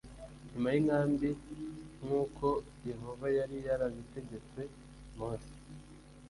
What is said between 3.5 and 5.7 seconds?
yarabitegetse Mose